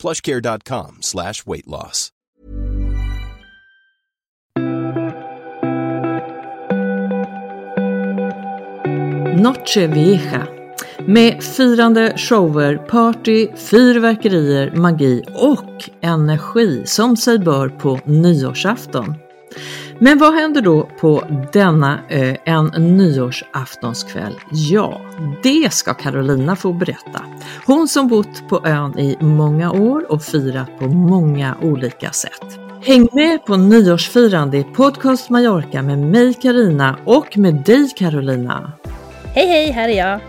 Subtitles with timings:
[0.00, 2.10] plushcare.com slash weight loss.
[9.40, 10.46] Noche Vieja.
[11.06, 19.14] Med firande shower, party, fyrverkerier, magi och energi som sig bör på nyårsafton.
[20.02, 24.34] Men vad händer då på denna ö en nyårsaftonskväll?
[24.50, 25.00] Ja,
[25.42, 27.24] det ska Carolina få berätta.
[27.66, 32.58] Hon som bott på ön i många år och firat på många olika sätt.
[32.82, 38.72] Häng med på nyårsfirande i Podcast Mallorca med mig Karina och med dig Carolina.
[39.24, 40.20] Hej hej, här är jag.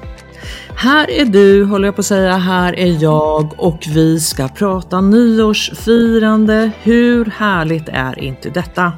[0.75, 5.01] Här är du, håller jag på att säga, här är jag och vi ska prata
[5.01, 6.71] nyårsfirande.
[6.83, 8.93] Hur härligt är inte detta?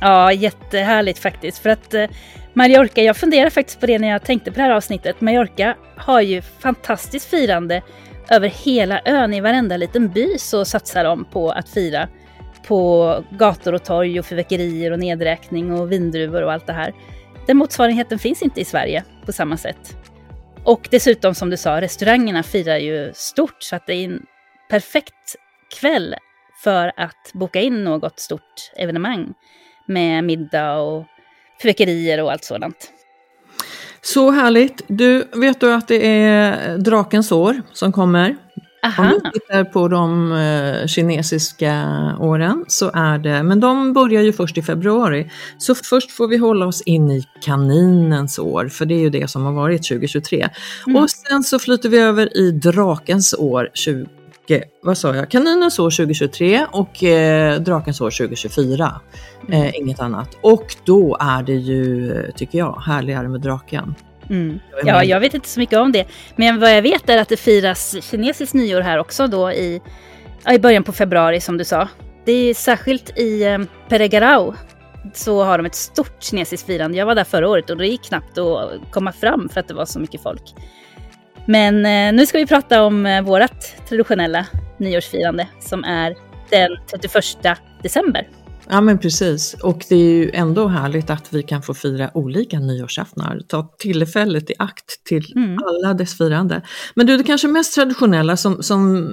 [0.00, 1.58] Ja, jättehärligt faktiskt.
[1.58, 2.06] För att eh,
[2.52, 5.20] Mallorca, jag funderar faktiskt på det när jag tänkte på det här avsnittet.
[5.20, 7.82] Mallorca har ju fantastiskt firande
[8.30, 9.34] över hela ön.
[9.34, 12.08] I varenda liten by så satsar de på att fira
[12.66, 16.94] på gator och torg och fyrverkerier och nedräkning och vindruvor och allt det här.
[17.46, 19.96] Den motsvarigheten finns inte i Sverige på samma sätt.
[20.64, 24.22] Och dessutom som du sa, restaurangerna firar ju stort så att det är en
[24.70, 25.36] perfekt
[25.80, 26.14] kväll
[26.64, 29.34] för att boka in något stort evenemang
[29.88, 31.04] med middag och
[31.62, 32.92] fyrverkerier och allt sådant.
[34.00, 34.82] Så härligt!
[34.86, 38.36] Du, vet du att det är drakens år som kommer?
[38.82, 39.02] Aha.
[39.02, 41.84] Om vi tittar på de eh, kinesiska
[42.20, 45.30] åren så är det, men de börjar ju först i februari.
[45.58, 49.30] Så först får vi hålla oss in i kaninens år, för det är ju det
[49.30, 50.48] som har varit 2023.
[50.86, 51.02] Mm.
[51.02, 53.70] Och sen så flyter vi över i drakens år
[54.48, 59.00] 20, vad sa jag, kaninens år 2023 och eh, drakens år 2024.
[59.52, 60.36] Eh, inget annat.
[60.40, 63.94] Och då är det ju, tycker jag, härligare med draken.
[64.30, 64.58] Mm.
[64.84, 66.04] Ja, jag vet inte så mycket om det.
[66.36, 69.80] Men vad jag vet är att det firas kinesiskt nyår här också då i,
[70.50, 71.88] i början på februari som du sa.
[72.24, 74.54] Det är särskilt i eh, Peregarau
[75.14, 76.98] så har de ett stort kinesiskt firande.
[76.98, 79.74] Jag var där förra året och det gick knappt att komma fram för att det
[79.74, 80.54] var så mycket folk.
[81.50, 84.46] Men eh, nu ska vi prata om eh, vårt traditionella
[84.78, 86.14] nyårsfirande som är
[86.50, 88.28] den 31 december.
[88.70, 92.58] Ja men precis, och det är ju ändå härligt att vi kan få fira olika
[92.58, 93.40] nyårsaftnar.
[93.48, 95.58] Ta tillfället i akt till Mm.
[95.66, 96.62] alla dess firande.
[96.94, 99.08] Men du, det kanske mest traditionella som, som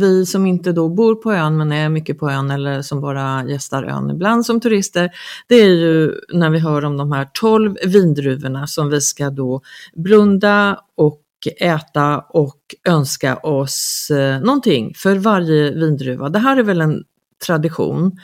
[0.00, 3.44] vi som inte då bor på ön men är mycket på ön eller som bara
[3.44, 5.10] gästar ön ibland som turister,
[5.48, 9.60] det är ju när vi hör om de här 12 vindruvorna som vi ska då
[9.94, 16.28] blunda och äta och önska oss eh, någonting för varje vindruva.
[16.28, 17.04] Det här är väl en
[17.46, 18.18] tradition.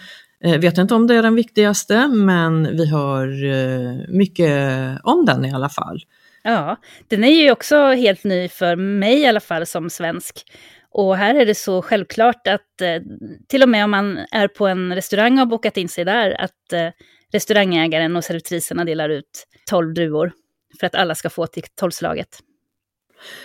[0.44, 5.44] Eh, vet inte om det är den viktigaste, men vi hör eh, mycket om den
[5.44, 6.00] i alla fall.
[6.42, 6.76] Ja,
[7.08, 10.44] den är ju också helt ny för mig i alla fall som svensk.
[10.90, 13.02] Och här är det så självklart att eh,
[13.48, 16.40] till och med om man är på en restaurang och har bokat in sig där,
[16.40, 16.88] att eh,
[17.32, 20.32] restaurangägaren och servitriserna delar ut 12 druvor
[20.80, 22.38] för att alla ska få till tolvslaget.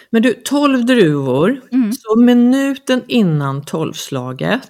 [0.09, 1.94] Men du, 12 druvor, Mm.
[1.94, 4.69] så minuten innan tolvslaget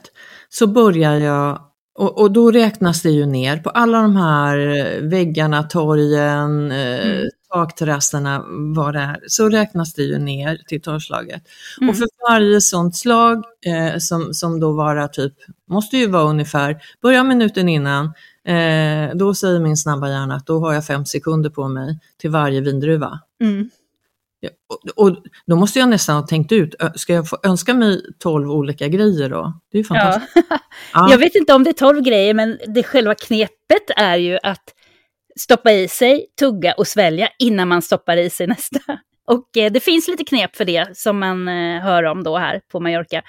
[0.49, 1.61] så börjar jag
[1.97, 7.07] och, och då räknas det ju ner på alla de här eh, väggarna, torgen, eh,
[7.09, 7.29] Mm.
[7.53, 8.43] takterrasserna,
[8.75, 11.43] vad det är, så räknas det ju ner till tolvslaget.
[11.81, 11.89] Mm.
[11.89, 15.33] Och för varje sånt slag eh, som, som då varar typ,
[15.69, 18.05] måste ju vara ungefär, börja minuten innan,
[18.47, 22.29] eh, då säger min snabba hjärna att då har jag fem sekunder på mig till
[22.29, 23.19] varje vindruva.
[23.41, 23.69] Mm.
[24.69, 25.17] Och, och
[25.47, 29.29] då måste jag nästan ha tänkt ut, ska jag få önska mig 12 olika grejer
[29.29, 29.53] då?
[29.71, 30.01] Det är ju Ja.
[30.01, 30.47] fantastiskt.
[30.93, 31.07] Ja.
[31.11, 34.63] Jag vet inte om det är 12 grejer, men det själva knepet är ju att
[35.39, 38.79] stoppa i sig, tugga och svälja innan man stoppar i sig nästa.
[39.27, 42.61] Och eh, det finns lite knep för det som man eh, hör om då här
[42.71, 43.21] på Mallorca.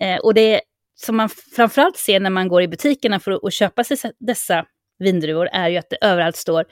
[0.00, 0.60] Eh, och det
[0.94, 4.64] som man framförallt ser när man går i butikerna för att, att köpa sig dessa
[4.98, 6.64] vindruvor är ju att det överallt står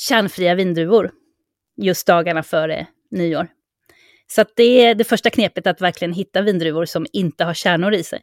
[0.00, 1.10] kärnfria vindruvor
[1.76, 3.48] just dagarna före nyår.
[4.26, 8.02] Så det är det första knepet att verkligen hitta vindruvor som inte har kärnor i
[8.02, 8.20] sig.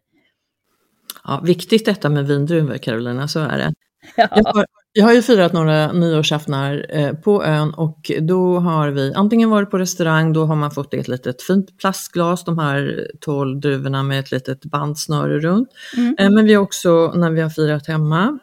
[1.23, 3.73] Ja, viktigt detta med vindruvor Carolina, så är det.
[4.15, 4.27] Ja.
[4.31, 9.13] Jag har Jag har ju firat några nyårsaftnar eh, på ön och då har vi
[9.13, 13.59] antingen varit på restaurang, då har man fått ett litet fint plastglas, de här 12
[13.59, 15.69] druvorna med ett litet bandsnöre runt.
[15.97, 16.15] Mm.
[16.19, 18.39] Eh, men vi har också, när vi har firat hemma,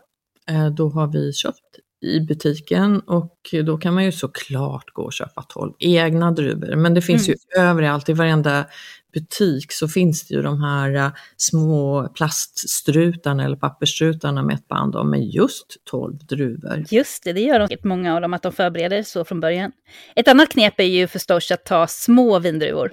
[0.49, 1.61] eh, då har vi köpt
[2.03, 6.77] i butiken och då kan man ju såklart gå och köpa 12 egna druvor.
[6.77, 7.39] Men det finns Mm.
[7.55, 8.67] ju överallt, i varenda
[9.15, 14.97] butik så finns det ju de här eh, små plaststrutarna eller pappersstrutarna med ett band
[14.97, 16.85] om med just 12 druvor.
[16.91, 19.73] Just det, det gör de många av dem, att de förbereder så från början.
[20.17, 22.93] Ett annat knep är ju förstås att ta små vindruvor.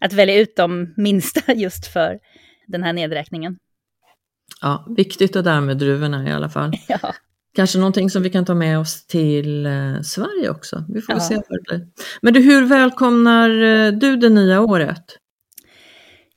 [0.00, 2.18] Att välja ut de minsta just för
[2.66, 3.56] den här nedräkningen.
[4.60, 6.72] Ja, viktigt det där med druvorna i alla fall.
[6.88, 7.14] Ja.
[7.54, 10.84] Kanske någonting som vi kan ta med oss till eh, Sverige också.
[10.88, 11.20] Vi får Ja.
[11.20, 11.86] se vad det blir.
[12.22, 15.04] Men du, hur välkomnar eh, du det nya året?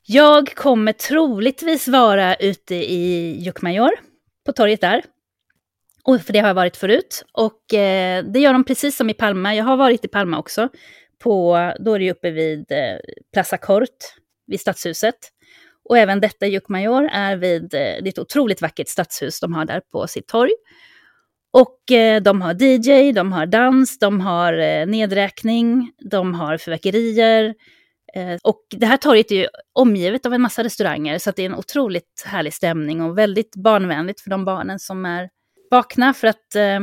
[0.06, 3.92] Jag kommer troligtvis vara ute i Jokkmajor,
[4.46, 5.04] på torget där.
[6.04, 7.26] Och för det har jag varit förut.
[7.34, 9.56] Och eh, det gör de precis som i Palma.
[9.56, 10.70] Jag har varit i Palma också.
[11.24, 12.98] På, då är det uppe vid eh,
[13.34, 13.98] Plaza Cort,
[14.48, 15.16] vid stadshuset.
[15.90, 19.66] Och även detta Jokkmajor är vid, eh, det är ett otroligt vackert stadshus de har
[19.66, 20.52] där på sitt torg.
[21.58, 27.56] Och eh, de har DJ, de har dans, de har eh, nedräkning, de har fyrverkerier.
[28.14, 31.42] Eh, och det här torget är ju omgivet av en massa restauranger, så att det
[31.42, 35.30] är en otroligt härlig stämning och väldigt barnvänligt för de barnen som är
[35.72, 36.80] vakna, för att eh,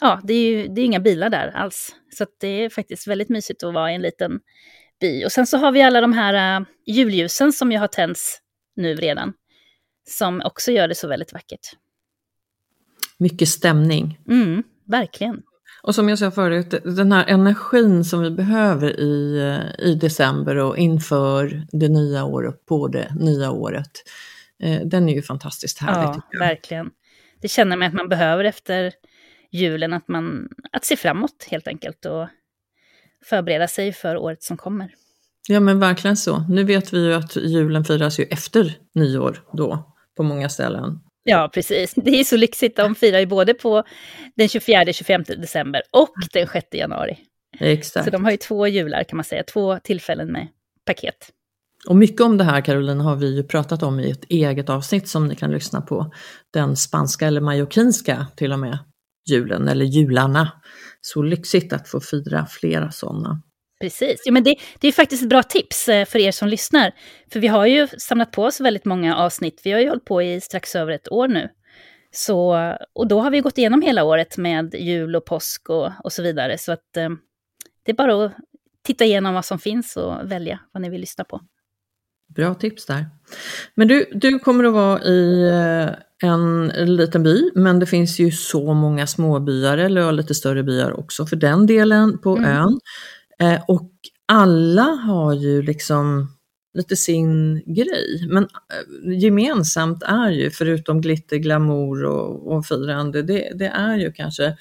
[0.00, 1.94] ja, det är ju det är inga bilar där alls.
[2.14, 4.40] Så att det är faktiskt väldigt mysigt att vara i en liten
[5.00, 5.24] by.
[5.24, 8.38] Och sen så har vi alla de här eh, julljusen som ju har tänts
[8.76, 9.32] nu redan,
[10.08, 11.76] som också gör det så väldigt vackert.
[13.18, 14.18] Mycket stämning.
[14.28, 15.42] Mm, verkligen.
[15.82, 19.40] Och som jag sa förut, den här energin som vi behöver i,
[19.78, 23.90] i december och inför det nya året, på det nya året,
[24.62, 26.22] eh, den är ju fantastiskt härlig.
[26.30, 26.90] Ja, verkligen.
[27.40, 28.92] Det känner man att man behöver efter
[29.52, 32.28] julen, att, man, att se framåt helt enkelt och
[33.24, 34.90] förbereda sig för året som kommer.
[35.48, 36.44] Ja men verkligen så.
[36.48, 41.00] Nu vet vi ju att julen firas ju efter nyår då på många ställen.
[41.28, 41.94] Ja, precis.
[41.96, 42.76] Det är så lyxigt.
[42.76, 43.82] De firar ju både på
[44.36, 47.18] den 24-25 december och den 6 januari.
[47.60, 48.04] Exakt.
[48.04, 50.48] Så de har ju två jular kan man säga, två tillfällen med
[50.86, 51.32] paket.
[51.88, 55.08] Och mycket om det här Caroline har vi ju pratat om i ett eget avsnitt
[55.08, 56.12] som ni kan lyssna på.
[56.52, 58.78] Den spanska eller mallorquinska till och med
[59.30, 60.52] julen eller jularna.
[61.00, 63.42] Så lyxigt att få fira flera sådana.
[63.80, 64.22] Precis.
[64.24, 66.92] Ja, men det, det är faktiskt ett bra tips eh, för er som lyssnar.
[67.32, 69.60] För vi har ju samlat på oss väldigt många avsnitt.
[69.64, 71.48] Vi har ju hållit på i strax över ett år nu.
[72.10, 72.56] Så,
[72.94, 76.22] och då har vi gått igenom hela året med jul och påsk och, och så
[76.22, 76.58] vidare.
[76.58, 77.08] Så att eh,
[77.84, 78.32] det är bara att
[78.84, 81.40] titta igenom vad som finns och välja vad ni vill lyssna på.
[82.36, 83.06] Bra tips där.
[83.74, 88.30] Men du, du kommer att vara i eh, en liten by, men det finns ju
[88.30, 92.50] så många småbyar eller lite större byar också för den delen på Mm.
[92.50, 92.80] ön.
[93.40, 93.90] Eh, och
[94.26, 96.28] alla har ju liksom
[96.74, 98.26] lite sin grej.
[98.28, 104.12] Men eh, gemensamt är ju, förutom glitter, glamour och, och firande, det, det är ju
[104.12, 104.56] kanske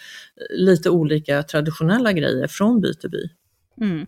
[0.49, 3.29] lite olika traditionella grejer från by till by.
[3.81, 4.05] Mm.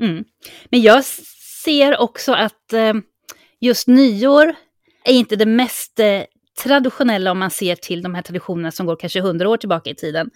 [0.00, 0.24] Mm.
[0.70, 1.04] Men jag
[1.64, 2.94] ser också att eh,
[3.60, 4.54] just nyår
[5.04, 6.22] är inte det mest eh,
[6.64, 9.94] traditionella om man ser till de här traditionerna som går kanske hundra år tillbaka i
[9.94, 10.30] tiden.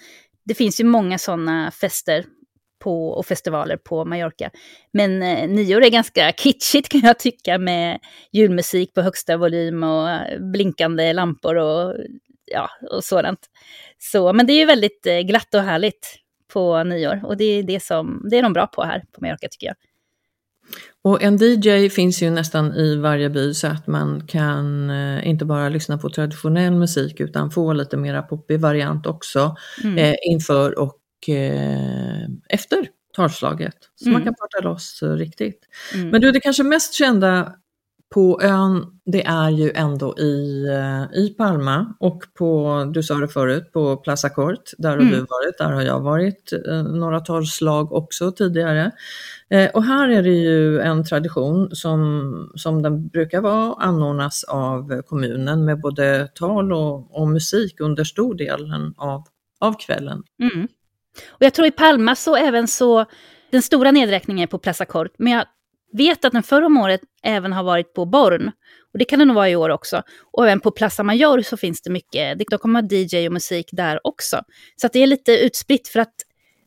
[0.45, 2.25] Det finns ju många sådana fester
[2.81, 4.51] på, och festivaler på Mallorca.
[4.93, 7.99] Men eh, nyår är ganska kitschigt kan jag tycka med
[8.33, 11.95] julmusik på högsta volym och eh, blinkande lampor och,
[12.53, 13.41] ja, och sådant.
[13.99, 16.17] Så, men det är ju väldigt eh, glatt och härligt
[16.53, 19.49] på nyår och det är, det, som, det är de bra på här på Mallorca
[19.51, 19.77] tycker jag.
[21.03, 25.45] Och en DJ finns ju nästan i varje by så att man kan eh, inte
[25.45, 29.99] bara lyssna på traditionell musik utan få lite mera poppig variant också Mm.
[29.99, 33.75] eh, inför och eh, efter talslaget.
[33.95, 34.25] Så man Mm.
[34.25, 35.61] kan parta loss riktigt.
[35.95, 36.09] Mm.
[36.09, 37.55] Men du, det kanske mest kända
[38.15, 43.29] på ön, det är ju ändå i, eh, i Palma och på, du sa det
[43.29, 44.71] förut, på Plaza Cort.
[44.79, 45.09] Där har Mm.
[45.11, 48.91] du varit, där har jag varit eh, några talslag också tidigare.
[49.51, 55.03] Eh, och här är det ju en tradition som, som den brukar vara, anordnas av
[55.03, 59.25] kommunen med både tal och, och musik under stor delen av,
[59.61, 60.23] av kvällen.
[60.43, 60.69] Mm.
[61.29, 63.05] Och jag tror i Palma så även så,
[63.51, 65.45] den stora nedräkningen är på Plaza Cort, men jag
[65.93, 68.53] vet att den förra om året även har varit på Born.
[68.93, 70.03] Och det kan det nog vara i år också.
[70.33, 73.69] Och även på Plaza Mayor så finns det mycket, det- kommer ha DJ och musik
[73.73, 74.43] där också.
[74.77, 76.15] Så att det är lite utspritt för att,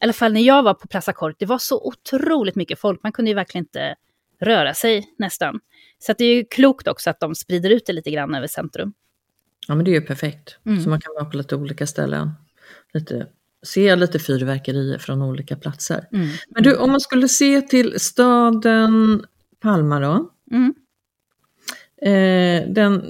[0.01, 3.03] i alla fall när jag var på Plaza Cort, det var så otroligt mycket folk,
[3.03, 3.95] man kunde ju verkligen inte
[4.41, 5.59] röra sig nästan.
[6.00, 8.47] Så att det är ju klokt också att de sprider ut det lite grann över
[8.47, 8.93] centrum.
[9.67, 10.83] Ja men det är ju perfekt, Mm.
[10.83, 12.31] så man kan vara på lite olika ställen.
[12.93, 13.27] lite,
[13.63, 16.08] se lite fyrverkerier från olika platser.
[16.13, 16.27] Mm.
[16.50, 19.25] Men du, om man skulle se till staden
[19.62, 20.29] Palma då.
[20.51, 20.74] Mm.
[22.01, 23.01] Eh, den,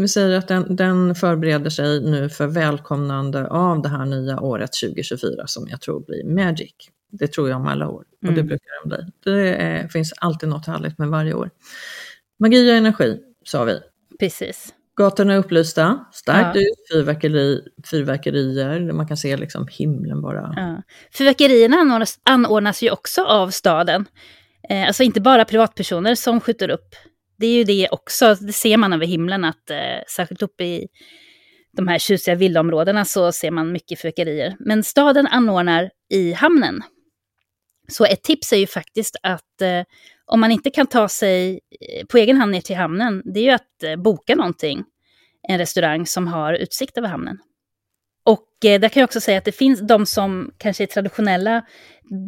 [0.00, 4.70] vi säger att den, den förbereder sig nu för välkomnande av det här nya året
[4.82, 6.74] 2024 som jag tror blir Magic.
[7.10, 8.46] Det tror jag om alla år och det Mm.
[8.46, 9.12] brukar den bli.
[9.24, 11.50] Det är, finns alltid något härligt med varje år.
[12.38, 13.80] Magi och energi sa vi.
[14.18, 14.74] Precis.
[14.96, 16.60] Gatorna är upplysta, starkt Ja.
[16.62, 17.60] ut, fyrverkeri,
[17.90, 20.52] fyrverkerier, man kan se liksom himlen bara.
[20.56, 20.82] Ja.
[21.18, 24.06] Fyrverkerierna anordnas, anordnas ju också av staden.
[24.70, 26.94] Eh, alltså inte bara privatpersoner som skjuter upp.
[27.38, 29.76] Det är ju det också, det ser man över himlen att eh,
[30.16, 30.88] särskilt uppe i
[31.76, 34.56] de här tjusiga villaområdena så ser man mycket fyrverkerier.
[34.58, 36.82] Men staden anordnar i hamnen.
[37.88, 39.82] Så ett tips är ju faktiskt att eh,
[40.26, 43.44] om man inte kan ta sig eh, på egen hand ner till hamnen, det är
[43.44, 44.84] ju att eh, boka någonting.
[45.48, 47.38] En restaurang som har utsikt över hamnen.
[48.24, 51.64] Och eh, där kan jag också säga att det finns de som kanske är traditionella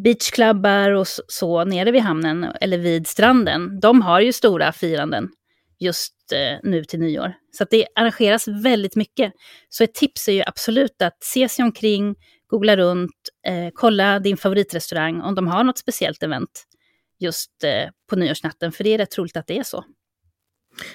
[0.04, 3.80] beachklubbar och så, så nere vid hamnen eller vid stranden.
[3.80, 5.28] De har ju stora firanden
[5.78, 7.34] just eh, nu till nyår.
[7.50, 9.32] Så att det arrangeras väldigt mycket.
[9.68, 12.14] Så ett tips är ju absolut att se sig omkring,
[12.46, 13.14] googla runt,
[13.46, 16.64] eh, kolla din favoritrestaurang om de har något speciellt event
[17.18, 18.72] just eh, på nyårsnatten.
[18.72, 19.84] För det är rätt troligt att det är så.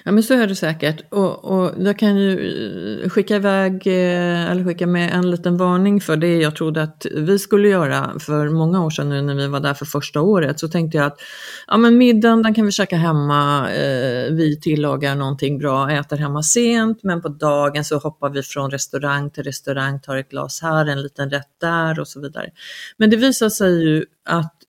[0.04, 1.12] Ja men så är det säkert.
[1.12, 6.00] Och, och jag kan ju eh, skicka iväg, eh, eller skicka med en liten varning
[6.00, 9.46] för det jag trodde att vi skulle göra för många år sedan nu när vi
[9.46, 10.60] var där för första året.
[10.60, 11.18] Så tänkte jag att
[11.66, 16.42] ja, men middagen den kan vi käka hemma, eh, vi tillagar någonting bra, äter hemma
[16.42, 20.86] sent men på dagen så hoppar vi från restaurang till restaurang, tar ett glas här,
[20.86, 22.50] en liten rätt där och så vidare.
[22.96, 24.61] Men det visar sig ju att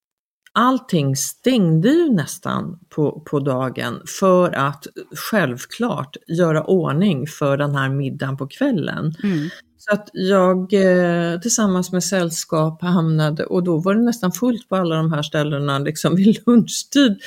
[0.54, 4.86] allting stängde ju nästan på, på dagen för att
[5.30, 9.14] självklart göra ordning för den här middagen på kvällen.
[9.78, 14.76] Så att jag eh, tillsammans med sällskap hamnade, och då var det nästan fullt på
[14.76, 17.22] alla de här ställena liksom vid lunchtid.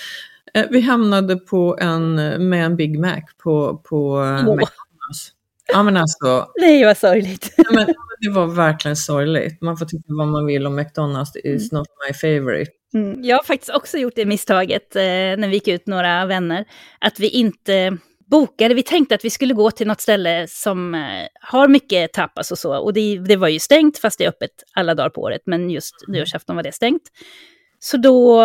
[0.53, 2.15] Eh, vi hamnade på en,
[2.49, 4.39] med en Big Mac på, på Åh.
[4.39, 5.33] McDonalds.
[5.73, 7.53] Ja men alltså, Nej, vad sorgligt.
[7.57, 7.85] ja, men,
[8.21, 9.61] det var verkligen sorgligt.
[9.61, 12.71] Man får tycka vad man vill om McDonalds, is not my favorite.
[12.93, 16.65] Mm, jag har faktiskt också gjort det misstaget eh, när vi gick ut några vänner,
[16.99, 17.97] att vi inte
[18.31, 18.73] bokade.
[18.73, 21.01] Vi tänkte att vi skulle gå till något ställe som eh,
[21.41, 22.77] har mycket tapas och så.
[22.77, 25.41] Och det, det var ju stängt, fast det är öppet alla dagar på året.
[25.45, 27.03] Men just nyårsafton var det stängt.
[27.79, 28.43] Så då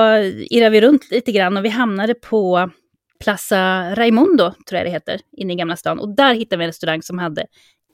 [0.51, 2.71] irrade vi runt lite grann och vi hamnade på
[3.21, 5.99] Plaza Raimundo, tror jag det heter, inne i Gamla stan.
[5.99, 7.43] Och där hittade vi en restaurang som hade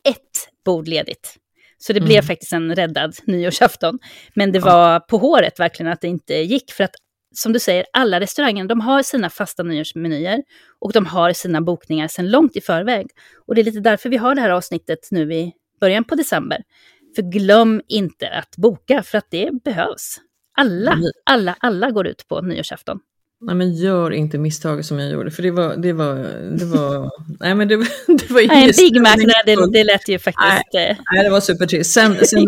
[0.08, 1.36] ett bord ledigt.
[1.78, 2.24] Så det blev Mm.
[2.26, 3.98] faktiskt en räddad nyårsafton.
[4.34, 6.70] Men det var på håret verkligen att det inte gick.
[6.72, 6.94] För att
[7.34, 10.42] som du säger, alla restauranger de har sina fasta nyårsmenyer
[10.80, 13.06] och de har sina bokningar sedan långt i förväg.
[13.46, 16.62] Och det är lite därför vi har det här avsnittet nu i början på december.
[17.16, 20.16] För glöm inte att boka, för att det behövs.
[20.58, 21.04] Alla, Mm.
[21.30, 23.00] alla, alla går ut på nyårsafton.
[23.40, 26.14] Nej men gör inte misstaget som jag gjorde, för det var, det var,
[26.58, 27.76] det var, nej men det,
[28.06, 30.74] det var Nej, en Big Mac, nej, det, det lät ju faktiskt...
[30.74, 31.90] eh, Nej, det var supertrist.
[31.92, 32.46] Sen, sen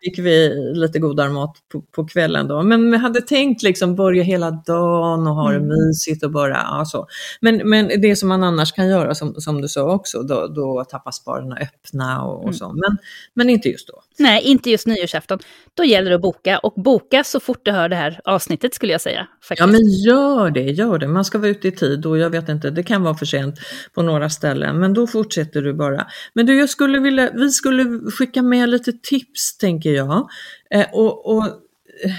[0.00, 2.62] fick vi lite godare mat på, på kvällen då.
[2.62, 5.68] Men vi hade tänkt liksom börja hela dagen och ha det Mm.
[5.68, 7.06] mysigt och bara, ja så.
[7.40, 10.84] Men, men det som man annars kan göra, som, som du sa också, då, då
[10.84, 12.48] tappar spararna öppna och, Mm.
[12.48, 12.72] och så.
[12.72, 12.98] Men,
[13.34, 14.02] men inte just då.
[14.18, 15.38] Nej, inte just nyårsafton.
[15.74, 16.58] Då gäller det att boka.
[16.58, 19.26] Och boka så fort du hör det här avsnittet skulle jag säga.
[19.42, 19.60] Faktiskt.
[19.60, 21.08] Ja men gör det, gör det.
[21.08, 23.58] Man ska vara ute i tid och jag vet inte, det kan vara för sent
[23.94, 24.78] på några ställen.
[24.78, 26.06] Men då fortsätter du bara.
[26.32, 30.28] Men du, jag skulle vilja, vi skulle skicka med lite tips tänker jag.
[30.70, 32.12] Eh, och, och eh,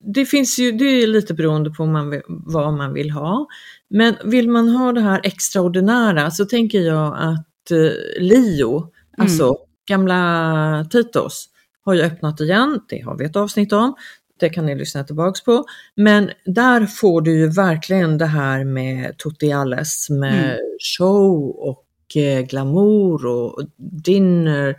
[0.00, 3.46] det finns ju, det är lite beroende på man vad man vill ha.
[3.90, 8.88] Men vill man ha det här extraordinära så tänker jag att eh, Lio,
[9.18, 9.56] alltså
[9.88, 11.48] gamla Titos,
[11.84, 12.80] har ju öppnat igen.
[12.88, 13.94] Det har vi ett avsnitt om.
[14.40, 15.64] Det kan ni lyssna tillbaks på.
[15.94, 20.58] Men där får du ju verkligen det här med Tutti Alles, med Mm.
[20.98, 21.84] show och
[22.16, 23.62] eh, glamour och
[24.04, 24.76] dinner,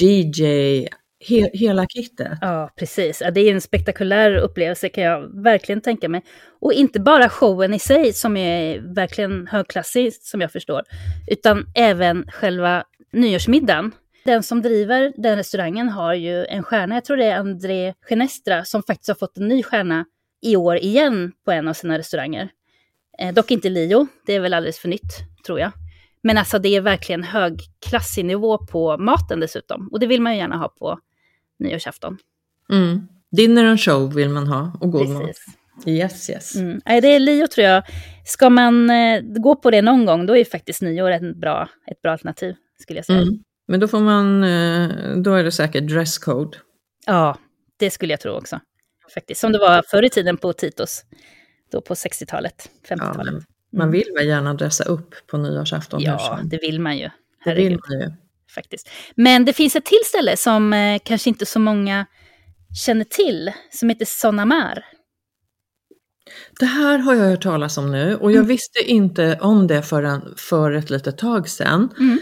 [0.00, 0.42] DJ,
[1.28, 2.38] he, hela kittet.
[2.40, 3.22] Ja, precis.
[3.34, 6.22] Det är en spektakulär upplevelse kan jag verkligen tänka mig.
[6.60, 10.82] Och inte bara showen i sig som är verkligen högklassig som jag förstår,
[11.26, 13.92] utan även själva nyårsmiddagen.
[14.28, 18.64] Den som driver den restaurangen har ju en stjärna, jag tror det är André Genestra,
[18.64, 20.04] som faktiskt har fått en ny stjärna
[20.42, 22.48] i år igen på en av sina restauranger.
[23.18, 25.12] Eh, dock inte Lio, det är väl alldeles för nytt,
[25.46, 25.72] tror jag.
[26.22, 29.88] Men alltså det är verkligen högklassig nivå på maten dessutom.
[29.92, 30.98] Och det vill man ju gärna ha på
[31.58, 32.18] nyårsafton.
[32.72, 33.08] Mm.
[33.36, 35.36] Dinner and show vill man ha och god mat.
[35.86, 36.56] Yes, yes.
[36.56, 36.80] Mm.
[36.84, 37.82] Det är Lio tror jag.
[38.24, 42.02] Ska man eh, gå på det någon gång, då är faktiskt nyår ett bra, ett
[42.02, 43.22] bra alternativ, skulle jag säga.
[43.22, 43.42] Mm.
[43.68, 46.58] Men då får man, eh, då är det säkert dresscode.
[47.06, 47.38] Ja,
[47.78, 48.60] det skulle jag tro också.
[49.14, 49.40] Faktiskt.
[49.40, 51.02] Som det var förr i tiden på Titos.
[51.72, 53.34] Då på 60-talet, 50-talet.
[53.34, 56.00] Ja, man vill väl gärna dressa upp på nyårsafton?
[56.02, 57.10] Ja, det vill man ju.
[57.44, 58.10] det vill man ju.
[58.54, 58.88] Faktiskt.
[59.14, 62.06] Men det finns ett till ställe som eh, kanske inte så många
[62.86, 64.84] känner till, som heter Sonamar.
[66.60, 68.48] Det här har jag hört talas om nu och jag Mm.
[68.48, 71.88] visste inte om det förrän för ett litet tag sedan.
[71.98, 72.18] Mm.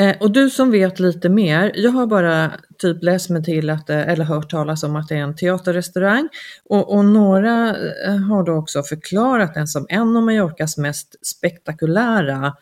[0.00, 3.86] Eh, och du som vet lite mer, jag har bara typ läst mig till att,
[3.86, 6.28] det- eller hört talas om att det är en teaterrestaurang
[6.64, 7.76] och, och några
[8.06, 12.54] eh, har då också förklarat den som en av Mallorcas mest spektakulära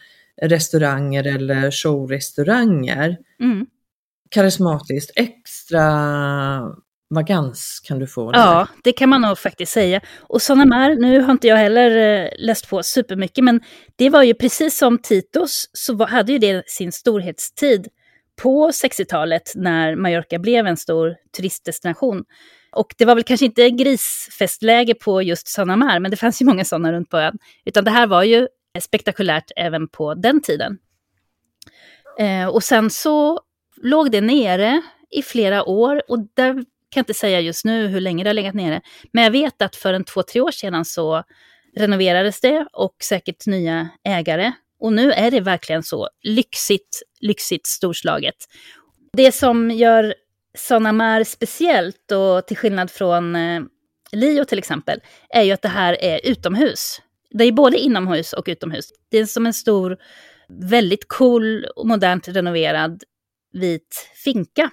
[0.42, 3.16] restauranger eller showrestauranger.
[3.40, 3.66] Mm.
[4.30, 5.82] Karismatiskt, extra
[7.10, 8.32] vagans kan du få.
[8.32, 8.38] där.
[8.38, 10.00] Ja, det kan man nog faktiskt säga.
[10.20, 13.60] Och Sonamar, nu har inte jag heller eh, läst på supermycket, men
[13.96, 17.88] det var ju precis som Titos, så hade ju det sin storhetstid
[18.42, 22.24] på 60-talet när Mallorca blev en stor turistdestination.
[22.72, 26.64] Och det var väl kanske inte grisfestläge på just Sonamar, men det fanns ju många
[26.64, 27.38] sådana runt på ön.
[27.64, 28.48] Utan det här var ju
[28.80, 30.78] spektakulärt även på den tiden.
[32.18, 33.40] Eh, och sen så
[33.82, 38.24] låg det nere i flera år och där kan inte säga just nu hur länge
[38.24, 38.80] det har legat nere.
[39.12, 41.22] Men jag vet att för en två, tre år sedan så
[41.76, 44.52] renoverades det och säkert nya ägare.
[44.80, 48.36] Och nu är det verkligen så lyxigt, lyxigt storslaget.
[49.12, 50.14] Det som gör
[50.58, 53.60] Sonamar speciellt och till skillnad från eh,
[54.12, 57.00] Lio till exempel, är ju att det här är utomhus.
[57.30, 58.92] Det är både inomhus och utomhus.
[59.10, 59.96] Det är som en stor,
[60.48, 63.02] väldigt cool och modernt renoverad
[63.52, 64.70] vit finka.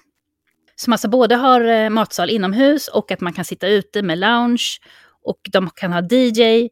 [0.75, 4.79] Som alltså både har eh, matsal inomhus och att man kan sitta ute med lounge
[5.23, 6.69] och de kan ha DJ.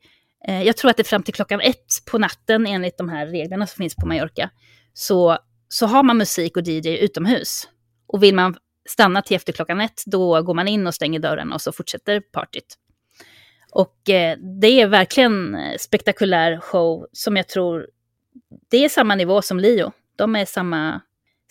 [0.48, 3.28] Eh, jag tror att det är fram till klockan ett på natten enligt de här
[3.28, 4.50] reglerna som finns på Mallorca.
[4.94, 7.70] Så, så har man musik och DJ utomhus.
[8.08, 8.56] Och vill man
[8.90, 12.20] stanna till efter klockan ett, då går man in och stänger dörren och så fortsätter
[12.20, 12.78] partyt.
[13.72, 17.88] Och eh, det är verkligen eh, spektakulär show som jag tror,
[18.72, 19.92] det är samma nivå som Lio.
[20.16, 21.02] De är samma,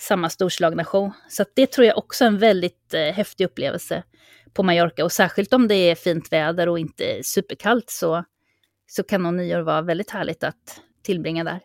[0.03, 1.11] samma storslagna show.
[1.29, 4.03] Så det tror jag också är en väldigt eh, häftig upplevelse
[4.53, 5.05] på Mallorca.
[5.05, 8.25] Och särskilt om det är fint väder och inte superkallt så,
[8.87, 11.61] så kan nog nyår vara väldigt härligt att tillbringa där.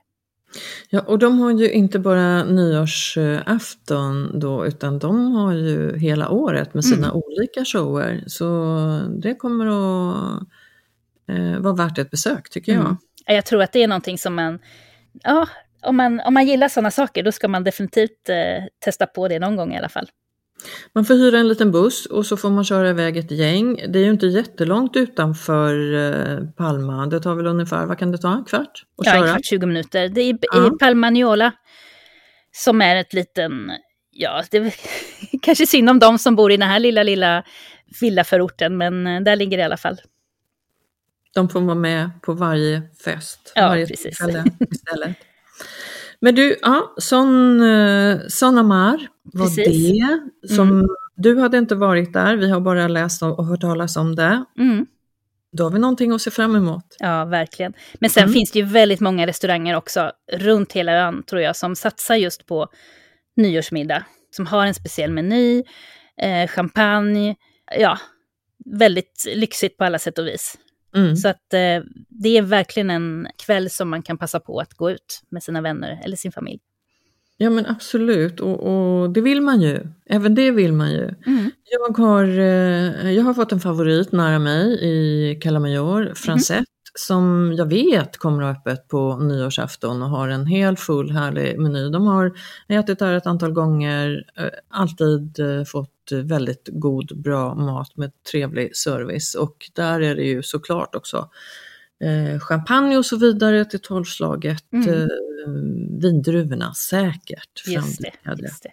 [0.89, 6.73] Ja, och de har ju inte bara nyårsafton då, utan de har ju hela året
[6.73, 7.21] med sina Mm.
[7.25, 8.23] olika shower.
[8.27, 8.45] Så
[9.21, 10.39] det kommer att
[11.29, 12.81] eh, vara värt ett besök tycker jag.
[12.81, 12.97] Mm.
[13.25, 14.59] Ja, Jag tror att det är någonting som man,
[15.23, 15.47] ja,
[15.81, 18.35] om man, om man gillar sådana saker, då ska man definitivt eh,
[18.79, 20.09] testa på det någon gång i alla fall.
[20.93, 23.75] Man får hyra en liten buss och så får man köra iväg ett gäng.
[23.89, 27.05] Det är ju inte jättelångt utanför eh, Palma.
[27.07, 29.29] Det tar väl ungefär, vad kan det ta, en kvart att Ja, en köra?
[29.31, 30.09] kvart, 20 minuter.
[30.09, 30.67] Det är i, Ja.
[30.67, 31.51] i Palmaniola,
[32.51, 33.71] som är ett liten,
[34.11, 34.73] ja, det är
[35.41, 37.43] kanske synd om de som bor i den här lilla, lilla
[38.01, 39.97] villaförorten, men eh, där ligger det i alla fall.
[41.33, 44.17] De får vara med på varje fest, Ja, varje precis.
[44.17, 45.17] tillfälle istället.
[46.21, 49.91] Men du, ja, sån, eh, sån Amar var Precis.
[49.91, 50.47] det.
[50.55, 50.87] Som, Mm.
[51.19, 54.45] Du hade inte varit där, vi har bara läst och hört talas om det.
[54.59, 54.85] Mm.
[55.51, 56.85] Då har vi någonting att se fram emot.
[56.99, 57.73] Ja, verkligen.
[57.99, 58.33] Men sen Mm.
[58.33, 62.45] finns det ju väldigt många restauranger också runt hela ön, tror jag, som satsar just
[62.45, 62.67] på
[63.35, 64.03] nyårsmiddag.
[64.31, 65.63] Som har en speciell meny,
[66.21, 67.35] eh, champagne,
[67.77, 67.97] ja,
[68.65, 70.57] väldigt lyxigt på alla sätt och vis.
[70.95, 71.15] Mm.
[71.15, 74.91] Så att eh, det är verkligen en kväll som man kan passa på att gå
[74.91, 76.59] ut med sina vänner eller sin familj.
[77.39, 79.87] Ja men absolut, och, och det vill man ju.
[80.05, 81.13] Även det vill man ju.
[81.25, 81.51] Mm.
[81.63, 87.65] Jag har, eh, jag har fått en favorit nära mig i Calamajor, Francette, som jag
[87.65, 91.89] vet kommer att ha öppet på nyårsafton och har en hel full härlig meny.
[91.89, 92.33] De har
[92.67, 98.75] ätit där ett antal gånger, eh, alltid eh, fått väldigt god, bra mat med trevlig
[98.75, 101.29] service och där är det ju såklart också
[102.03, 104.73] eh, champagne och så vidare till tolvslaget.
[104.73, 104.89] Mm.
[104.89, 105.07] Eh,
[106.01, 108.71] vindruvorna säkert Just det, just det.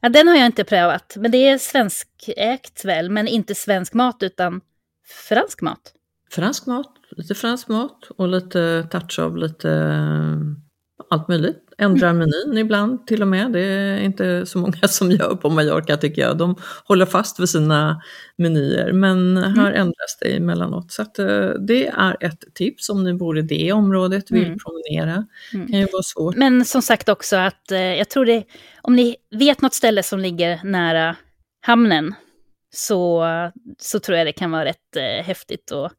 [0.00, 4.22] Ja, den har jag inte prövat, men det är svenskägt väl, men inte svensk mat
[4.22, 4.60] utan
[5.28, 5.92] fransk mat.
[6.30, 10.38] Fransk mat, lite fransk mat och lite touch av lite eh,
[11.10, 11.69] allt möjligt.
[11.80, 13.52] Ändrar menyn ibland till och med.
[13.52, 16.38] Det är inte så många som gör på Mallorca tycker jag.
[16.38, 18.02] De håller fast vid sina
[18.38, 20.92] menyer men här ändras det emellanåt.
[20.92, 24.58] Så att, eh, det är ett tips om ni bor i det området, vill Mm.
[24.58, 25.26] promenera.
[25.54, 25.66] Mm.
[25.68, 26.36] kan ju vara svårt.
[26.36, 28.44] Men som sagt också att eh, jag tror det,
[28.82, 31.16] om ni vet något ställe som ligger nära
[31.60, 32.14] hamnen,
[32.74, 33.24] så,
[33.78, 35.92] så tror jag det kan vara rätt eh, häftigt att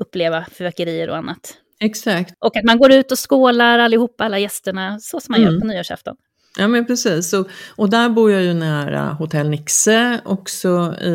[0.00, 1.54] uppleva fyrverkerier och annat.
[1.82, 2.34] Exakt.
[2.38, 5.52] Och att man går ut och skålar allihopa, alla gästerna, så som man Mm.
[5.54, 6.16] gör på nyårsafton.
[6.58, 11.10] Ja men precis, och, och där bor jag ju nära Hotell Nixe också i,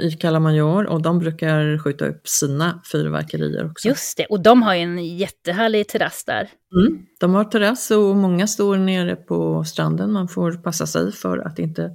[0.00, 3.88] i Calamajor och de brukar skjuta upp sina fyrverkerier också.
[3.88, 6.48] Just det, och de har ju en jättehärlig terrass där.
[6.76, 10.12] Mm, de har terrass och många står nere på stranden.
[10.12, 11.90] Man får passa sig för att inte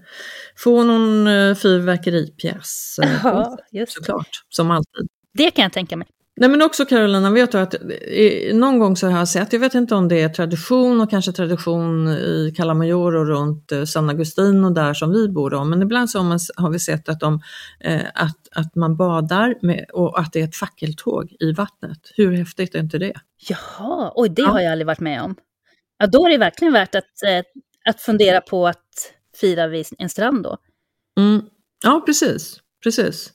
[0.57, 2.99] få någon eh, fyrverkeripjäs.
[3.03, 3.93] eh, Ja, just.
[3.93, 5.07] Såklart, som alltid.
[5.33, 6.07] Det kan jag tänka mig.
[6.39, 9.59] Nej men också Carolina, vet du att eh, någon gång så har jag sett, jag
[9.59, 14.09] vet inte om det är tradition och kanske tradition i Calamajor och runt eh, San
[14.09, 17.09] Agustin och där som vi bor då, men ibland så har, man, har vi sett
[17.09, 17.41] att, de,
[17.79, 21.99] eh, att, att man badar med, och att det är ett fackeltåg i vattnet.
[22.15, 23.13] Hur häftigt är inte det?
[23.49, 24.49] Jaha, oj det Ja.
[24.49, 25.35] har jag aldrig varit med om.
[25.97, 27.43] Ja, då är det verkligen värt att, eh,
[27.89, 30.57] att fundera på att fira vid en strand då.
[31.19, 31.41] Mm.
[31.83, 32.57] Ja, precis.
[32.87, 33.33] Precis.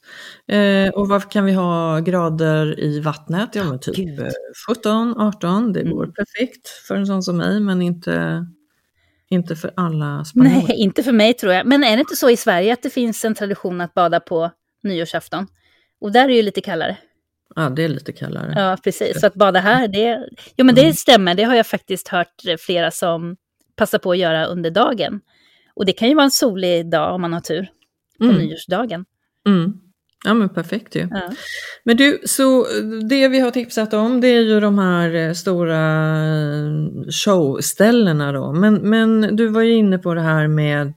[0.48, 3.50] Eh, och vad kan vi ha grader i vattnet?
[3.54, 4.20] Ja, men typ Gud.
[4.20, 4.26] eh,
[4.68, 5.72] 17, 18.
[5.72, 5.92] Det Mm.
[5.92, 8.46] går perfekt för en sån som mig, men inte,
[9.28, 10.54] inte för alla spanjorer.
[10.68, 11.66] Nej, inte för mig tror jag.
[11.66, 14.50] Men är det inte så i Sverige att det finns en tradition att bada på
[14.82, 15.46] nyårsafton?
[16.00, 16.96] Och där är det ju lite kallare.
[17.56, 18.52] Ja, det är lite kallare.
[18.56, 19.20] Ja, precis.
[19.20, 20.28] Så att bada här, det...
[20.56, 20.94] Jo, men det Mm.
[20.94, 21.34] stämmer.
[21.34, 23.36] Det har jag faktiskt hört flera som
[23.76, 25.20] passar på att göra under dagen.
[25.74, 27.68] Och det kan ju vara en solig dag om man har tur.
[28.18, 28.36] På Mm.
[28.36, 29.04] nyårsdagen.
[29.48, 29.72] Mm.
[30.24, 31.09] Ja, men perfekt ju.
[31.11, 31.31] Ja.
[31.85, 32.66] Men du, så
[33.09, 35.78] det vi har tipsat om det är ju de här eh, stora
[36.26, 38.52] eh, showställena då.
[38.52, 40.94] Men, men du var ju inne på det här med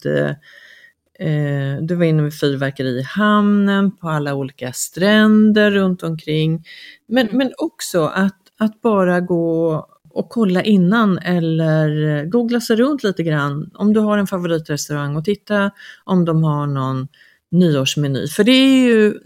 [1.20, 6.64] eh, du var inne med fyrverkeri i hamnen, på alla olika stränder runt omkring.
[7.08, 7.38] Men, Mm.
[7.38, 13.72] men också att, att bara gå och kolla innan eller googla sig runt lite grann.
[13.74, 15.72] Om du har en favoritrestaurang och titta
[16.04, 17.08] om de har någon
[17.52, 18.28] nyårsmeny.
[18.28, 19.20] För det är ju,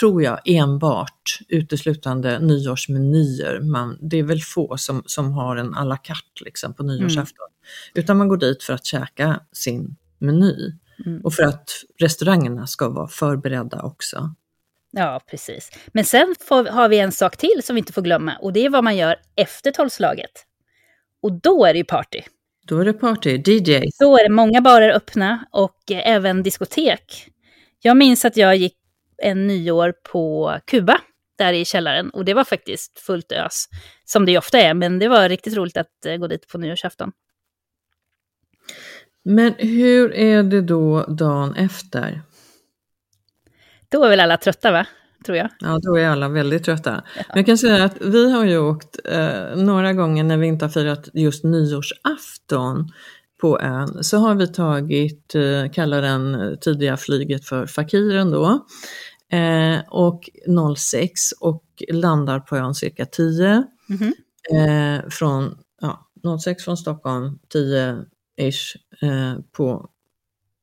[0.00, 3.60] tror jag, enbart uteslutande nyårsmenyer.
[3.60, 7.48] Man, det är väl få som, som har en à la carte liksom, på nyårsafton.
[7.94, 10.72] Utan man går dit för att käka sin meny.
[11.06, 11.20] Mm.
[11.24, 14.34] Och för att restaurangerna ska vara förberedda också.
[14.90, 15.70] ja, precis.
[15.92, 18.36] Men sen får, har vi en sak till som vi inte får glömma.
[18.40, 20.30] Och det är vad man gör efter tolvslaget.
[21.22, 22.20] Och då är det ju party.
[22.66, 23.98] Då är det party, DJs.
[23.98, 27.31] Då är det många barer öppna och eh, även diskotek.
[27.84, 28.76] Jag minns att jag gick
[29.18, 31.00] en nyår på Kuba,
[31.38, 32.10] där i källaren.
[32.10, 33.68] Och det var faktiskt fullt ös,
[34.04, 34.74] som det ju ofta är.
[34.74, 37.12] Men det var riktigt roligt att eh, gå dit på nyårsafton.
[39.24, 42.22] Men hur är det då dagen efter?
[43.88, 44.86] Då är väl alla trötta, va?
[45.26, 45.48] Tror jag.
[45.60, 47.04] Ja, då är alla väldigt trötta.
[47.16, 50.64] Men jag kan säga att vi har ju åkt eh, några gånger när vi inte
[50.64, 52.92] har firat just nyårsafton
[53.42, 58.66] på ön, så har vi tagit, eh, kallar den eh, tidiga flyget för Fakiren då,
[59.32, 60.30] eh, och
[60.76, 63.64] 06 och landar på ön cirka 10.
[63.88, 64.14] Mhm.
[64.54, 69.88] Eh, från ja, 06 från Stockholm, 10-ish eh, på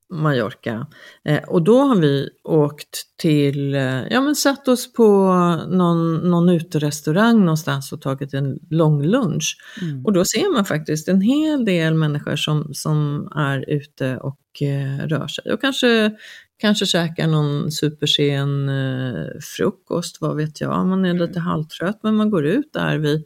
[0.09, 0.87] Mallorca.
[1.25, 5.33] Eh, och då har vi åkt till, eh, ja men satt oss på
[5.69, 9.57] någon, någon uterestaurang någonstans och tagit en lång lunch.
[9.81, 10.05] Mm.
[10.05, 15.07] Och då ser man faktiskt en hel del människor som, som är ute och eh,
[15.07, 15.53] rör sig.
[15.53, 16.11] Och kanske,
[16.57, 19.25] kanske käkar någon supersen eh,
[19.57, 20.87] frukost, vad vet jag.
[20.87, 23.23] Man är lite halvtrött men man går ut där vid,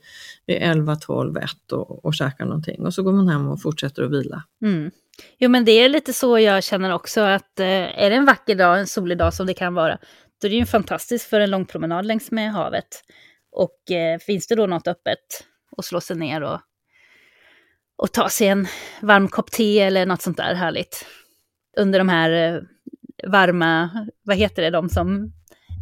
[0.48, 2.86] vid 11, 12, 1 och, och käkar någonting.
[2.86, 4.44] Och så går man hem och fortsätter att vila.
[4.66, 4.92] Mm.
[5.38, 8.56] Jo, men det är lite så jag känner också att eh, är det en vacker
[8.56, 9.98] dag, en solig dag som det kan vara,
[10.42, 13.04] då är det ju fantastiskt för en lång promenad längs med havet.
[13.52, 15.20] Och eh, finns det då något öppet
[15.78, 16.60] och slå sig ner och,
[17.96, 18.68] och ta sig en
[19.02, 21.06] varm kopp te eller något sånt där härligt.
[21.78, 22.62] Under de här eh,
[23.32, 23.90] varma,
[24.24, 25.34] vad heter det, de som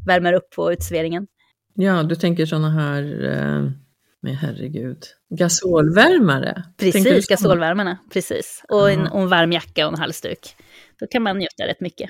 [0.06, 1.28] värmer upp på uteserveringen.
[1.74, 3.72] Ja, du tänker sådana här, eh,
[4.22, 6.64] men herregud, gasolvärmare?
[6.78, 7.98] Precis, gasolvärmarna.
[8.14, 8.64] Precis.
[8.70, 10.56] Och en, och en varm jacka och en halsduk.
[11.00, 12.10] Då kan man njuta rätt mycket.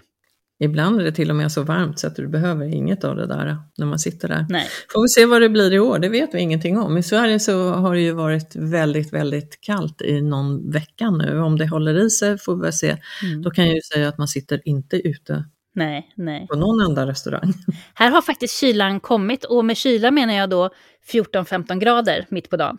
[0.63, 3.27] Ibland är det till och med så varmt så att du behöver inget av det
[3.27, 4.45] där när man sitter där.
[4.49, 4.67] Nej.
[4.93, 6.97] Får vi se vad det blir i år, det vet vi ingenting om.
[6.97, 11.39] I Sverige så har det ju varit väldigt, väldigt kallt i någon vecka nu.
[11.39, 12.97] Om det håller i sig får vi väl se.
[13.23, 13.41] Mm.
[13.41, 16.47] Då kan jag ju säga att man sitter inte ute Nej, nej.
[16.47, 17.53] på någon enda restaurang.
[17.93, 20.69] Här har faktiskt kylan kommit och med kyla menar jag då
[21.11, 22.77] 14-15 grader mitt på dagen.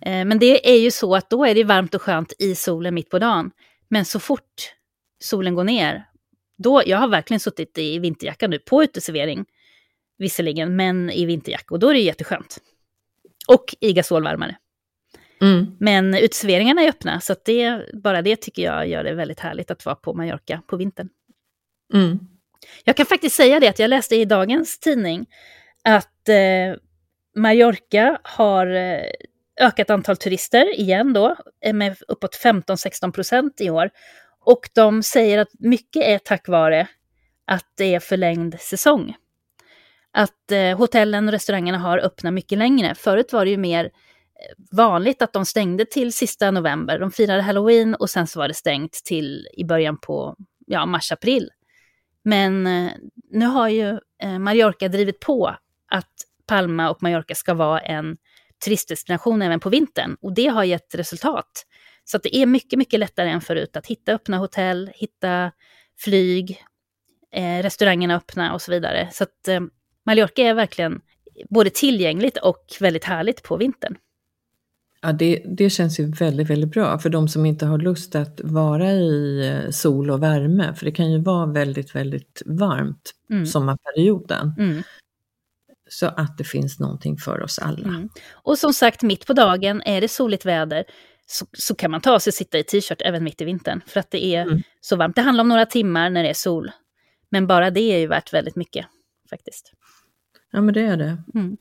[0.00, 2.94] Eh, Men det är ju så att då är det varmt och skönt i solen
[2.94, 3.50] mitt på dagen.
[3.88, 4.72] Men så fort
[5.20, 6.04] solen går ner,
[6.58, 9.44] då, jag har verkligen suttit i vinterjacka nu på uteservering,
[10.18, 12.58] visserligen, men i vinterjacka och då är det jätteskönt.
[13.48, 14.56] Och i gasolvärmare.
[15.40, 15.66] Mm.
[15.80, 19.86] Men uteserveringarna är öppna, så det, bara det tycker jag gör det väldigt härligt att
[19.86, 21.08] vara på Mallorca på vintern.
[21.94, 22.18] Mm.
[22.84, 25.26] Jag kan faktiskt säga det att jag läste i dagens tidning
[25.84, 26.78] att eh,
[27.36, 29.02] Mallorca har eh,
[29.60, 33.90] ökat antal turister igen då, eh, med uppåt 15-16 procent i år.
[34.40, 36.88] Och de säger att mycket är tack vare
[37.46, 39.14] att det är förlängd säsong.
[40.12, 42.94] Att eh, hotellen och restaurangerna har öppnat mycket längre.
[42.94, 43.90] Förut var det ju mer eh,
[44.76, 46.98] vanligt att de stängde till sista november.
[46.98, 51.50] De firade halloween och sen så var det stängt till i början på ja, mars-april.
[52.24, 52.92] Men eh,
[53.30, 55.56] nu har ju eh, Mallorca drivit på
[55.90, 56.12] att
[56.46, 58.16] Palma och Mallorca ska vara en
[58.64, 60.16] turistdestination även på vintern.
[60.20, 61.66] Och det har gett resultat.
[62.04, 65.52] Så det är mycket, mycket lättare än förut att hitta öppna hotell, hitta
[65.98, 66.62] flyg,
[67.32, 69.08] eh, restaurangerna öppna och så vidare.
[69.12, 69.60] Så att eh,
[70.06, 71.00] Mallorca är verkligen
[71.50, 73.96] både tillgängligt och väldigt härligt på vintern.
[75.04, 78.40] Ja, det, det känns ju väldigt, väldigt bra för de som inte har lust att
[78.44, 80.74] vara i eh, sol och värme.
[80.74, 83.46] För det kan ju vara väldigt, väldigt varmt mm.
[83.46, 84.52] sommarperioden.
[84.58, 84.82] Mm.
[85.88, 87.88] Så att det finns någonting för oss alla.
[87.88, 88.08] Mm.
[88.32, 90.84] Och som sagt, mitt på dagen, är det soligt väder,
[91.26, 93.80] så, så kan man ta sig och sitta i t-shirt även mitt i vintern.
[93.86, 94.62] För att det är mm.
[94.80, 95.16] så varmt.
[95.16, 96.70] Det handlar om några timmar när det är sol.
[97.30, 98.86] Men bara det är ju värt väldigt mycket
[99.30, 99.72] faktiskt.
[100.52, 101.22] Ja men det är det.
[101.34, 101.56] Mm.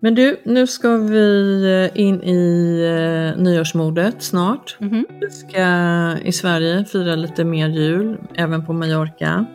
[0.00, 1.62] Men du, nu ska vi
[1.94, 4.76] eh, in i eh, nyårsmodet snart.
[4.80, 5.04] Mm -hmm.
[5.20, 9.46] Vi ska i Sverige fira lite mer jul, även på Mallorca.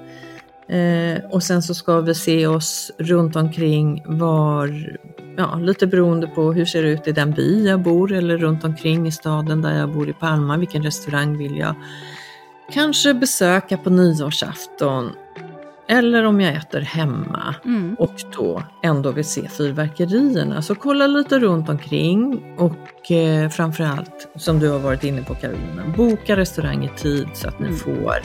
[0.67, 4.97] Eh, och sen så ska vi se oss runt omkring var,
[5.37, 8.63] ja, lite beroende på hur ser det ut i den by jag bor eller runt
[8.63, 10.57] omkring i staden där jag bor i Palma.
[10.57, 11.75] Vilken restaurang vill jag
[12.71, 15.11] kanske besöka på nyårsafton?
[15.93, 17.95] Eller om jag äter hemma mm.
[17.99, 20.61] och då ändå vill se fyrverkerierna.
[20.61, 25.83] Så kolla lite runt omkring och eh, framförallt, som du har varit inne på Karolina,
[25.97, 27.71] boka restaurang i tid så att mm.
[27.71, 28.15] ni får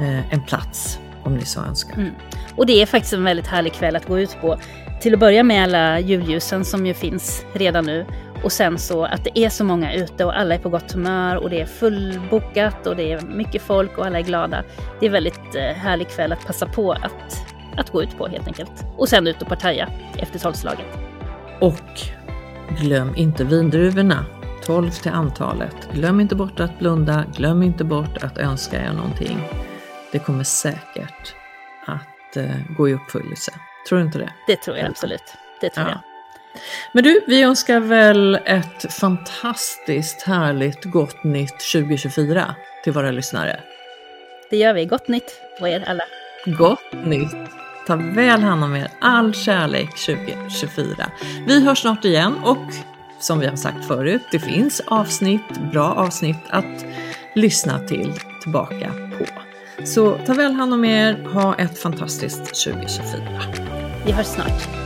[0.00, 1.94] eh, en plats om ni så önskar.
[1.94, 2.12] Mm.
[2.56, 4.58] Och det är faktiskt en väldigt härlig kväll att gå ut på.
[5.00, 8.06] Till att börja med alla julljusen som ju finns redan nu.
[8.46, 11.36] Och sen så att det är så många ute och alla är på gott humör
[11.36, 14.64] och det är fullbokat och det är mycket folk och alla är glada.
[15.00, 18.46] Det är väldigt eh, härlig kväll att passa på att, att gå ut på helt
[18.46, 18.86] enkelt.
[18.96, 20.86] Och sen ut och partaja efter tolvslaget.
[21.60, 22.00] Och
[22.80, 24.24] glöm inte vindruvorna.
[24.66, 25.88] 12 till antalet.
[25.92, 29.38] Glöm inte bort att blunda, glöm inte bort att önska er någonting.
[30.12, 31.34] Det kommer säkert
[31.86, 33.52] att eh, gå i uppfyllelse.
[33.88, 34.32] Tror du inte det?
[34.46, 35.34] Det tror jag absolut.
[35.60, 35.92] Det tror ja.
[35.92, 36.15] jag.
[36.92, 43.60] Men du, vi önskar väl ett fantastiskt härligt gott nytt 2024 till våra lyssnare.
[44.50, 44.84] Det gör vi.
[44.84, 46.04] Gott nytt på er alla.
[46.44, 47.36] Gott nytt.
[47.86, 48.88] Ta väl hand om er.
[49.00, 51.10] All kärlek 2024.
[51.46, 52.72] Vi hörs snart igen och
[53.20, 56.84] som vi har sagt förut, det finns avsnitt, bra avsnitt att
[57.34, 59.24] lyssna till tillbaka på.
[59.84, 61.24] Så ta väl hand om er.
[61.32, 63.42] Ha ett fantastiskt 2024.
[64.06, 64.85] Vi hörs snart.